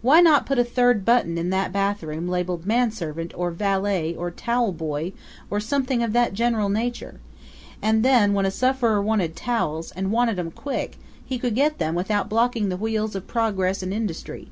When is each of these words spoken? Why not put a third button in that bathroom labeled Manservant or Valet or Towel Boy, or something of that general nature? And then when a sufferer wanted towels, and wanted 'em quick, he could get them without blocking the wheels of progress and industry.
Why 0.00 0.22
not 0.22 0.46
put 0.46 0.58
a 0.58 0.64
third 0.64 1.04
button 1.04 1.36
in 1.36 1.50
that 1.50 1.70
bathroom 1.70 2.26
labeled 2.26 2.64
Manservant 2.64 3.34
or 3.36 3.50
Valet 3.50 4.14
or 4.14 4.30
Towel 4.30 4.72
Boy, 4.72 5.12
or 5.50 5.60
something 5.60 6.02
of 6.02 6.14
that 6.14 6.32
general 6.32 6.70
nature? 6.70 7.20
And 7.82 8.02
then 8.02 8.32
when 8.32 8.46
a 8.46 8.50
sufferer 8.50 9.02
wanted 9.02 9.36
towels, 9.36 9.90
and 9.90 10.10
wanted 10.10 10.38
'em 10.38 10.50
quick, 10.50 10.96
he 11.22 11.38
could 11.38 11.54
get 11.54 11.76
them 11.76 11.94
without 11.94 12.30
blocking 12.30 12.70
the 12.70 12.78
wheels 12.78 13.14
of 13.14 13.26
progress 13.26 13.82
and 13.82 13.92
industry. 13.92 14.48